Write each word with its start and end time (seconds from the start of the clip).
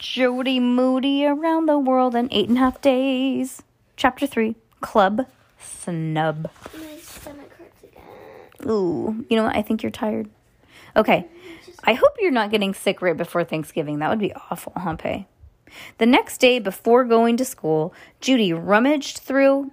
Judy 0.00 0.60
Moody 0.60 1.26
around 1.26 1.66
the 1.66 1.78
world 1.78 2.14
in 2.14 2.32
eight 2.32 2.48
and 2.48 2.56
a 2.56 2.60
half 2.60 2.80
days. 2.80 3.62
Chapter 3.98 4.26
three 4.26 4.56
Club 4.80 5.26
Snub. 5.60 6.48
My 6.72 6.96
stomach 6.96 7.52
hurts 7.58 7.82
again. 7.84 8.70
Ooh, 8.70 9.26
you 9.28 9.36
know 9.36 9.44
what? 9.44 9.54
I 9.54 9.60
think 9.60 9.82
you're 9.82 9.90
tired. 9.90 10.30
Okay. 10.96 11.26
I 11.84 11.92
hope 11.92 12.12
you're 12.18 12.30
not 12.30 12.50
getting 12.50 12.72
sick 12.72 13.02
right 13.02 13.16
before 13.16 13.44
Thanksgiving. 13.44 13.98
That 13.98 14.08
would 14.08 14.18
be 14.18 14.32
awful, 14.50 14.72
huh, 14.74 14.96
Pay? 14.96 15.26
The 15.98 16.06
next 16.06 16.38
day 16.38 16.58
before 16.60 17.04
going 17.04 17.36
to 17.36 17.44
school, 17.44 17.92
Judy 18.22 18.54
rummaged 18.54 19.18
through 19.18 19.70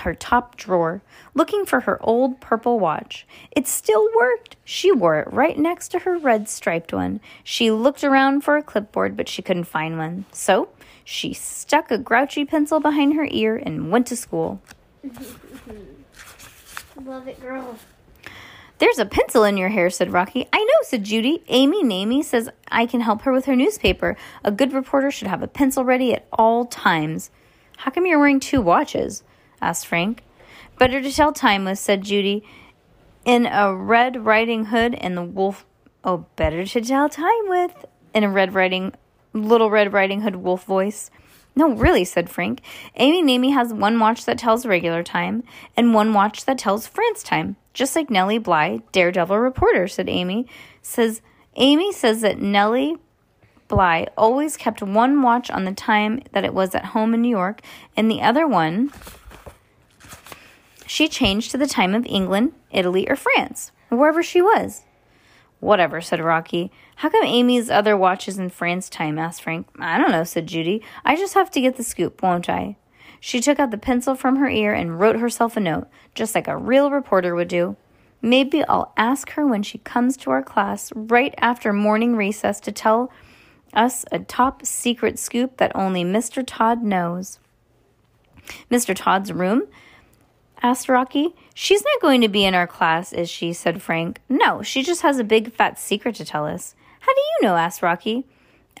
her 0.00 0.14
top 0.14 0.56
drawer 0.56 1.02
looking 1.34 1.66
for 1.66 1.80
her 1.80 1.98
old 2.02 2.40
purple 2.40 2.78
watch. 2.78 3.26
It 3.50 3.66
still 3.66 4.08
worked. 4.16 4.56
She 4.64 4.92
wore 4.92 5.18
it 5.20 5.32
right 5.32 5.58
next 5.58 5.88
to 5.88 6.00
her 6.00 6.18
red 6.18 6.48
striped 6.48 6.92
one. 6.92 7.20
She 7.44 7.70
looked 7.70 8.04
around 8.04 8.42
for 8.42 8.56
a 8.56 8.62
clipboard, 8.62 9.16
but 9.16 9.28
she 9.28 9.42
couldn't 9.42 9.64
find 9.64 9.98
one. 9.98 10.24
So 10.32 10.68
she 11.04 11.32
stuck 11.32 11.90
a 11.90 11.98
grouchy 11.98 12.44
pencil 12.44 12.80
behind 12.80 13.14
her 13.14 13.28
ear 13.30 13.56
and 13.56 13.90
went 13.90 14.06
to 14.08 14.16
school. 14.16 14.60
Love 17.04 17.28
it, 17.28 17.40
girl. 17.40 17.78
There's 18.78 18.98
a 18.98 19.06
pencil 19.06 19.44
in 19.44 19.56
your 19.56 19.70
hair, 19.70 19.88
said 19.88 20.12
Rocky. 20.12 20.46
I 20.52 20.58
know, 20.58 20.74
said 20.82 21.04
Judy. 21.04 21.42
Amy 21.48 21.82
Namey 21.82 22.22
says 22.22 22.50
I 22.68 22.84
can 22.84 23.00
help 23.00 23.22
her 23.22 23.32
with 23.32 23.46
her 23.46 23.56
newspaper. 23.56 24.16
A 24.44 24.50
good 24.50 24.74
reporter 24.74 25.10
should 25.10 25.28
have 25.28 25.42
a 25.42 25.48
pencil 25.48 25.82
ready 25.82 26.12
at 26.12 26.26
all 26.32 26.66
times. 26.66 27.30
How 27.78 27.90
come 27.90 28.04
you're 28.04 28.18
wearing 28.18 28.40
two 28.40 28.60
watches? 28.60 29.22
Asked 29.60 29.86
Frank. 29.86 30.22
Better 30.78 31.00
to 31.00 31.12
tell 31.12 31.32
time 31.32 31.64
with, 31.64 31.78
said 31.78 32.02
Judy. 32.02 32.44
In 33.24 33.46
a 33.46 33.74
Red 33.74 34.24
Riding 34.24 34.66
Hood 34.66 34.94
and 34.94 35.16
the 35.16 35.22
wolf. 35.22 35.64
Oh, 36.04 36.26
better 36.36 36.64
to 36.64 36.80
tell 36.80 37.08
time 37.08 37.48
with. 37.48 37.86
In 38.14 38.24
a 38.24 38.30
Red 38.30 38.54
Riding. 38.54 38.94
Little 39.32 39.70
Red 39.70 39.92
Riding 39.92 40.22
Hood 40.22 40.36
wolf 40.36 40.64
voice. 40.64 41.10
No, 41.58 41.70
really, 41.70 42.04
said 42.04 42.28
Frank. 42.28 42.60
Amy 42.96 43.22
Namey 43.22 43.54
has 43.54 43.72
one 43.72 43.98
watch 43.98 44.26
that 44.26 44.38
tells 44.38 44.66
regular 44.66 45.02
time 45.02 45.42
and 45.74 45.94
one 45.94 46.12
watch 46.12 46.44
that 46.44 46.58
tells 46.58 46.86
France 46.86 47.22
time. 47.22 47.56
Just 47.72 47.96
like 47.96 48.10
Nellie 48.10 48.38
Bly, 48.38 48.82
daredevil 48.92 49.38
reporter, 49.38 49.88
said 49.88 50.08
Amy. 50.08 50.46
Says 50.82 51.22
Amy 51.56 51.92
says 51.92 52.20
that 52.20 52.38
Nellie 52.38 52.96
Bly 53.68 54.06
always 54.16 54.56
kept 54.56 54.82
one 54.82 55.22
watch 55.22 55.50
on 55.50 55.64
the 55.64 55.72
time 55.72 56.22
that 56.32 56.44
it 56.44 56.54
was 56.54 56.74
at 56.74 56.86
home 56.86 57.14
in 57.14 57.22
New 57.22 57.30
York, 57.30 57.62
and 57.96 58.10
the 58.10 58.22
other 58.22 58.46
one 58.46 58.92
she 60.86 61.08
changed 61.08 61.50
to 61.50 61.58
the 61.58 61.66
time 61.66 61.94
of 61.94 62.06
England, 62.06 62.52
Italy, 62.70 63.08
or 63.08 63.16
France, 63.16 63.72
wherever 63.88 64.22
she 64.22 64.40
was. 64.40 64.82
Whatever, 65.60 66.00
said 66.00 66.20
Rocky. 66.20 66.70
How 66.96 67.08
come 67.08 67.24
Amy's 67.24 67.70
other 67.70 67.96
watch 67.96 68.28
is 68.28 68.38
in 68.38 68.50
France 68.50 68.88
time? 68.88 69.18
asked 69.18 69.42
Frank. 69.42 69.66
I 69.78 69.98
don't 69.98 70.10
know, 70.10 70.24
said 70.24 70.46
Judy. 70.46 70.82
I 71.04 71.16
just 71.16 71.34
have 71.34 71.50
to 71.52 71.60
get 71.60 71.76
the 71.76 71.82
scoop, 71.82 72.22
won't 72.22 72.48
I? 72.48 72.76
She 73.20 73.40
took 73.40 73.58
out 73.58 73.70
the 73.70 73.78
pencil 73.78 74.14
from 74.14 74.36
her 74.36 74.48
ear 74.48 74.72
and 74.72 75.00
wrote 75.00 75.16
herself 75.16 75.56
a 75.56 75.60
note, 75.60 75.88
just 76.14 76.34
like 76.34 76.46
a 76.46 76.56
real 76.56 76.90
reporter 76.90 77.34
would 77.34 77.48
do. 77.48 77.76
Maybe 78.22 78.64
I'll 78.64 78.92
ask 78.96 79.30
her 79.30 79.46
when 79.46 79.62
she 79.62 79.78
comes 79.78 80.16
to 80.18 80.30
our 80.30 80.42
class 80.42 80.92
right 80.94 81.34
after 81.38 81.72
morning 81.72 82.16
recess 82.16 82.60
to 82.60 82.72
tell 82.72 83.10
us 83.74 84.04
a 84.10 84.18
top 84.18 84.64
secret 84.64 85.18
scoop 85.18 85.56
that 85.58 85.74
only 85.74 86.04
Mr. 86.04 86.42
Todd 86.46 86.82
knows. 86.82 87.38
Mr. 88.70 88.94
Todd's 88.94 89.32
room? 89.32 89.62
Asked 90.62 90.88
Rocky. 90.88 91.34
She's 91.54 91.84
not 91.84 92.00
going 92.00 92.20
to 92.20 92.28
be 92.28 92.44
in 92.44 92.54
our 92.54 92.66
class, 92.66 93.12
is 93.12 93.28
she? 93.30 93.52
said 93.52 93.82
Frank. 93.82 94.20
No, 94.28 94.62
she 94.62 94.82
just 94.82 95.02
has 95.02 95.18
a 95.18 95.24
big 95.24 95.52
fat 95.52 95.78
secret 95.78 96.14
to 96.16 96.24
tell 96.24 96.46
us. 96.46 96.74
How 97.00 97.14
do 97.14 97.20
you 97.20 97.48
know? 97.48 97.56
asked 97.56 97.82
Rocky. 97.82 98.26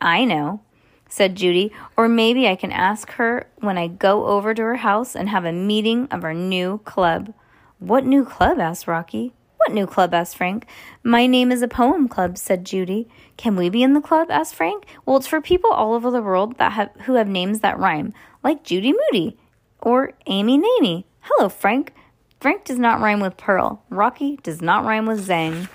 I 0.00 0.24
know, 0.24 0.60
said 1.08 1.36
Judy. 1.36 1.72
Or 1.96 2.08
maybe 2.08 2.48
I 2.48 2.56
can 2.56 2.72
ask 2.72 3.10
her 3.12 3.46
when 3.58 3.78
I 3.78 3.88
go 3.88 4.26
over 4.26 4.54
to 4.54 4.62
her 4.62 4.76
house 4.76 5.14
and 5.14 5.28
have 5.28 5.44
a 5.44 5.52
meeting 5.52 6.08
of 6.10 6.24
our 6.24 6.34
new 6.34 6.78
club. 6.84 7.32
What 7.78 8.04
new 8.04 8.24
club? 8.24 8.58
asked 8.58 8.86
Rocky. 8.86 9.32
What 9.56 9.72
new 9.72 9.86
club? 9.86 10.12
asked 10.14 10.36
Frank. 10.36 10.66
My 11.02 11.26
name 11.26 11.50
is 11.50 11.62
a 11.62 11.68
poem 11.68 12.08
club, 12.08 12.38
said 12.38 12.64
Judy. 12.64 13.08
Can 13.36 13.56
we 13.56 13.68
be 13.68 13.82
in 13.82 13.94
the 13.94 14.00
club? 14.00 14.30
asked 14.30 14.54
Frank. 14.54 14.84
Well, 15.06 15.16
it's 15.16 15.26
for 15.26 15.40
people 15.40 15.70
all 15.70 15.94
over 15.94 16.10
the 16.10 16.22
world 16.22 16.58
that 16.58 16.72
have 16.72 16.90
who 17.04 17.14
have 17.14 17.28
names 17.28 17.60
that 17.60 17.78
rhyme, 17.78 18.12
like 18.42 18.64
Judy 18.64 18.92
Moody 18.92 19.38
or 19.80 20.12
Amy 20.26 20.58
Namey. 20.58 21.04
Hello, 21.26 21.48
Frank. 21.48 21.94
Frank 22.38 22.66
does 22.66 22.78
not 22.78 23.00
rhyme 23.00 23.20
with 23.20 23.38
Pearl. 23.38 23.82
Rocky 23.88 24.38
does 24.42 24.60
not 24.60 24.84
rhyme 24.84 25.06
with 25.06 25.26
Zang. 25.26 25.68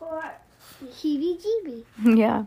Or 0.00 0.24
heebie 0.82 1.38
jeebie. 1.38 1.84
yeah. 2.18 2.44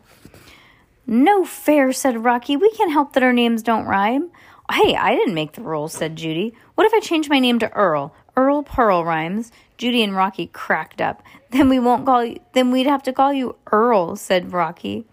No 1.05 1.45
fair, 1.45 1.93
said 1.93 2.23
Rocky. 2.23 2.57
We 2.57 2.71
can't 2.71 2.91
help 2.91 3.13
that 3.13 3.21
our 3.21 3.31
names 3.31 3.61
don't 3.61 3.85
rhyme. 3.85 4.31
Hey, 4.71 4.95
I 4.95 5.13
didn't 5.13 5.35
make 5.35 5.53
the 5.53 5.61
rules, 5.61 5.93
said 5.93 6.15
Judy. 6.15 6.55
What 6.73 6.87
if 6.87 6.93
I 6.95 6.99
change 6.99 7.29
my 7.29 7.37
name 7.37 7.59
to 7.59 7.71
Earl? 7.73 8.15
Earl 8.35 8.63
Pearl 8.63 9.05
rhymes. 9.05 9.51
Judy 9.77 10.01
and 10.01 10.15
Rocky 10.15 10.47
cracked 10.47 10.99
up. 10.99 11.21
Then 11.51 11.69
we 11.69 11.79
won't 11.79 12.07
call 12.07 12.25
you 12.25 12.39
then 12.53 12.71
we'd 12.71 12.87
have 12.87 13.03
to 13.03 13.13
call 13.13 13.31
you 13.31 13.55
Earl, 13.71 14.15
said 14.15 14.51
Rocky. 14.51 15.05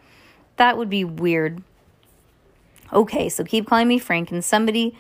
That 0.57 0.79
would 0.79 0.89
be 0.89 1.05
weird. 1.05 1.63
Okay, 2.91 3.29
so 3.29 3.45
keep 3.45 3.67
calling 3.67 3.87
me 3.87 3.99
Frank 3.99 4.31
and 4.31 4.43
somebody 4.43 4.97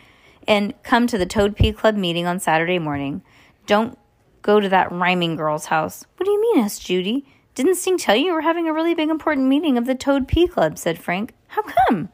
and 0.47 0.75
come 0.82 1.06
to 1.06 1.19
the 1.19 1.27
Toad 1.27 1.56
Pee 1.56 1.72
Club 1.72 1.97
meeting 1.97 2.27
on 2.27 2.41
Saturday 2.41 2.78
morning. 2.78 3.22
Don't 3.66 3.99
go 4.43 4.60
to 4.60 4.69
that 4.69 4.93
rhyming 4.93 5.37
girl's 5.37 5.66
house. 5.66 6.05
What 6.16 6.27
do 6.27 6.31
you 6.31 6.41
mean? 6.41 6.65
asked 6.65 6.84
Judy. 6.84 7.27
Didn't 7.55 7.77
Stink 7.77 8.00
tell 8.00 8.16
you 8.16 8.32
we're 8.32 8.41
having 8.41 8.69
a 8.69 8.72
really 8.72 8.94
big 8.94 9.09
important 9.09 9.47
meeting 9.47 9.78
of 9.78 9.87
the 9.87 9.94
Toad 9.94 10.27
Pee 10.27 10.47
Club? 10.47 10.77
said 10.78 10.99
Frank. 10.99 11.34
How 11.49 11.62
come? 11.62 12.09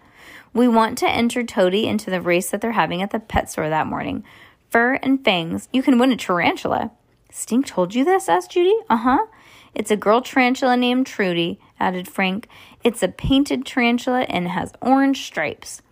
We 0.53 0.69
want 0.69 0.99
to 0.99 1.09
enter 1.09 1.43
Toady 1.45 1.87
into 1.87 2.11
the 2.11 2.21
race 2.21 2.51
that 2.51 2.61
they're 2.61 2.73
having 2.73 3.03
at 3.03 3.11
the 3.11 3.21
pet 3.21 3.51
store 3.51 3.69
that 3.69 3.87
morning. 3.87 4.25
Fur 4.69 4.95
and 4.95 5.25
fangs. 5.25 5.69
You 5.73 5.83
can 5.83 5.99
win 5.99 6.13
a 6.13 6.17
tarantula. 6.17 6.91
Stink 7.31 7.67
told 7.67 7.95
you 7.95 8.05
this? 8.05 8.29
asked 8.29 8.51
Judy. 8.51 8.75
Uh 8.89 8.97
huh. 8.97 9.27
It's 9.75 9.91
a 9.91 9.97
girl 9.97 10.21
tarantula 10.21 10.77
named 10.77 11.07
Trudy, 11.07 11.61
added 11.79 12.09
Frank. 12.09 12.49
It's 12.83 13.03
a 13.03 13.09
painted 13.09 13.65
tarantula 13.65 14.23
and 14.23 14.49
has 14.49 14.73
orange 14.81 15.23
stripes. 15.25 15.83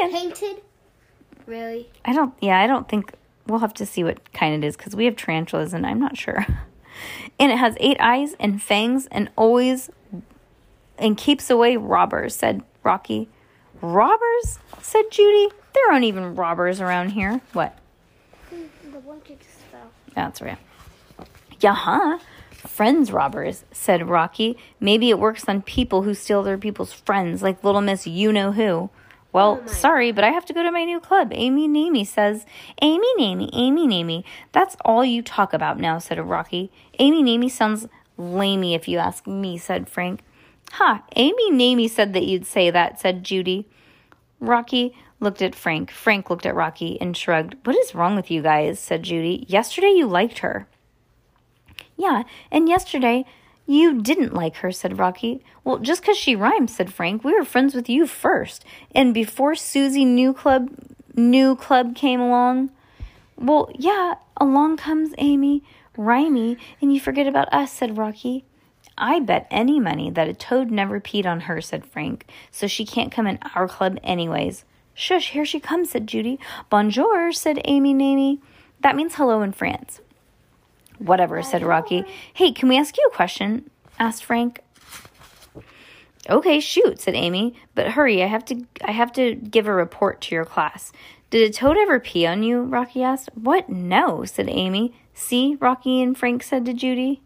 And 0.00 0.12
Painted? 0.12 0.62
Really? 1.46 1.88
I 2.04 2.12
don't, 2.12 2.34
yeah, 2.40 2.60
I 2.60 2.66
don't 2.66 2.88
think 2.88 3.12
we'll 3.46 3.60
have 3.60 3.74
to 3.74 3.86
see 3.86 4.04
what 4.04 4.32
kind 4.32 4.62
it 4.62 4.66
is 4.66 4.76
because 4.76 4.96
we 4.96 5.04
have 5.04 5.16
tarantulas 5.16 5.72
and 5.72 5.86
I'm 5.86 6.00
not 6.00 6.16
sure. 6.16 6.44
and 7.38 7.52
it 7.52 7.58
has 7.58 7.76
eight 7.80 7.96
eyes 8.00 8.34
and 8.38 8.62
fangs 8.62 9.06
and 9.10 9.30
always 9.36 9.90
and 10.98 11.16
keeps 11.16 11.50
away 11.50 11.76
robbers, 11.76 12.34
said 12.34 12.62
Rocky. 12.82 13.28
Robbers? 13.82 14.58
said 14.80 15.04
Judy. 15.10 15.48
There 15.74 15.92
aren't 15.92 16.04
even 16.04 16.36
robbers 16.36 16.80
around 16.80 17.10
here. 17.10 17.40
What? 17.52 17.76
Mm, 18.52 18.68
the 18.92 18.98
one 19.00 19.20
kid 19.20 19.38
just 19.40 19.58
fell. 19.70 19.90
That's 20.14 20.40
right. 20.40 20.58
Yeah, 21.60 21.74
huh? 21.74 22.18
Friends 22.50 23.12
robbers, 23.12 23.64
said 23.72 24.08
Rocky. 24.08 24.56
Maybe 24.80 25.10
it 25.10 25.18
works 25.18 25.44
on 25.48 25.62
people 25.62 26.02
who 26.02 26.14
steal 26.14 26.42
their 26.42 26.58
people's 26.58 26.92
friends, 26.92 27.42
like 27.42 27.62
Little 27.62 27.80
Miss 27.80 28.06
You 28.06 28.32
Know 28.32 28.52
Who. 28.52 28.90
Well, 29.36 29.58
oh 29.60 29.66
my 29.66 29.70
sorry, 29.70 30.12
but 30.12 30.24
I 30.24 30.30
have 30.30 30.46
to 30.46 30.54
go 30.54 30.62
to 30.62 30.70
my 30.70 30.86
new 30.86 30.98
club. 30.98 31.30
Amy 31.34 31.68
Namey 31.68 32.06
says, 32.06 32.46
Amy 32.80 33.06
Namey, 33.18 33.50
Amy 33.52 33.86
Namey. 33.86 34.24
That's 34.52 34.78
all 34.82 35.04
you 35.04 35.20
talk 35.20 35.52
about 35.52 35.78
now, 35.78 35.98
said 35.98 36.18
Rocky. 36.18 36.72
Amy 36.98 37.22
Namey 37.22 37.50
sounds 37.50 37.86
lamey 38.18 38.74
if 38.74 38.88
you 38.88 38.96
ask 38.96 39.26
me, 39.26 39.58
said 39.58 39.90
Frank. 39.90 40.22
Ha, 40.72 41.02
Amy 41.16 41.52
Namey 41.52 41.90
said 41.90 42.14
that 42.14 42.24
you'd 42.24 42.46
say 42.46 42.70
that, 42.70 42.98
said 42.98 43.24
Judy. 43.24 43.68
Rocky 44.40 44.96
looked 45.20 45.42
at 45.42 45.54
Frank. 45.54 45.90
Frank 45.90 46.30
looked 46.30 46.46
at 46.46 46.54
Rocky 46.54 46.98
and 46.98 47.14
shrugged. 47.14 47.56
What 47.64 47.76
is 47.76 47.94
wrong 47.94 48.16
with 48.16 48.30
you 48.30 48.40
guys? 48.40 48.80
said 48.80 49.02
Judy. 49.02 49.44
Yesterday 49.48 49.90
you 49.90 50.06
liked 50.06 50.38
her. 50.38 50.66
Yeah, 51.98 52.22
and 52.50 52.70
yesterday 52.70 53.26
you 53.66 54.00
didn't 54.00 54.34
like 54.34 54.56
her, 54.56 54.72
said 54.72 54.98
Rocky. 54.98 55.42
Well, 55.64 55.78
just 55.78 56.02
'cause 56.02 56.16
she 56.16 56.36
rhymes, 56.36 56.74
said 56.74 56.92
Frank. 56.92 57.24
We 57.24 57.34
were 57.34 57.44
friends 57.44 57.74
with 57.74 57.88
you 57.88 58.06
first. 58.06 58.64
And 58.94 59.12
before 59.12 59.54
Susie 59.54 60.04
New 60.04 60.32
Club 60.32 60.70
New 61.14 61.56
Club 61.56 61.94
came 61.94 62.20
along. 62.20 62.70
Well, 63.38 63.70
yeah, 63.74 64.16
along 64.36 64.76
comes 64.76 65.14
Amy, 65.16 65.62
Rhymy, 65.96 66.58
and 66.82 66.92
you 66.92 67.00
forget 67.00 67.26
about 67.26 67.52
us, 67.52 67.72
said 67.72 67.96
Rocky. 67.96 68.44
I 68.98 69.20
bet 69.20 69.46
any 69.50 69.80
money 69.80 70.10
that 70.10 70.28
a 70.28 70.34
toad 70.34 70.70
never 70.70 71.00
peed 71.00 71.26
on 71.26 71.40
her, 71.40 71.60
said 71.60 71.86
Frank, 71.86 72.26
so 72.50 72.66
she 72.66 72.84
can't 72.84 73.12
come 73.12 73.26
in 73.26 73.38
our 73.54 73.66
club 73.66 73.98
anyways. 74.02 74.64
Shush, 74.94 75.30
here 75.30 75.44
she 75.44 75.60
comes, 75.60 75.90
said 75.90 76.06
Judy. 76.06 76.38
Bonjour, 76.70 77.32
said 77.32 77.60
Amy 77.64 77.94
Namey. 77.94 78.40
That 78.80 78.96
means 78.96 79.14
hello 79.14 79.42
in 79.42 79.52
France. 79.52 80.00
Whatever, 80.98 81.42
said 81.42 81.62
Rocky. 81.62 82.04
Hey, 82.34 82.52
can 82.52 82.68
we 82.68 82.78
ask 82.78 82.96
you 82.96 83.08
a 83.10 83.14
question? 83.14 83.70
asked 83.98 84.24
Frank. 84.24 84.60
Okay, 86.28 86.58
shoot, 86.60 87.00
said 87.00 87.14
Amy. 87.14 87.54
But 87.74 87.92
hurry, 87.92 88.22
I 88.22 88.26
have 88.26 88.44
to 88.46 88.64
I 88.84 88.90
have 88.90 89.12
to 89.12 89.34
give 89.34 89.66
a 89.66 89.72
report 89.72 90.20
to 90.22 90.34
your 90.34 90.44
class. 90.44 90.92
Did 91.30 91.48
a 91.48 91.52
toad 91.52 91.76
ever 91.76 92.00
pee 92.00 92.26
on 92.26 92.42
you? 92.42 92.62
Rocky 92.62 93.02
asked. 93.02 93.30
What? 93.34 93.68
No, 93.68 94.24
said 94.24 94.48
Amy. 94.48 94.94
See, 95.14 95.56
Rocky 95.60 96.02
and 96.02 96.16
Frank 96.16 96.42
said 96.42 96.64
to 96.66 96.72
Judy. 96.72 97.20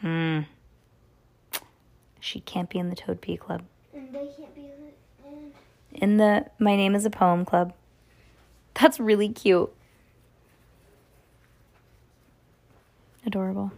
Hmm. 0.00 0.40
She 2.20 2.40
can't 2.40 2.70
be 2.70 2.78
in 2.78 2.88
the 2.88 2.96
Toad 2.96 3.20
Pee 3.20 3.36
Club. 3.36 3.62
And 3.92 4.08
they 4.14 4.28
can't 4.36 4.54
be 4.54 4.62
in. 4.62 4.92
And 5.24 5.52
In 6.02 6.16
the 6.16 6.46
My 6.58 6.76
Name 6.76 6.94
is 6.94 7.04
a 7.04 7.10
Poem 7.10 7.44
Club. 7.44 7.74
That's 8.74 8.98
really 8.98 9.28
cute. 9.28 9.72
Adorable. 13.34 13.72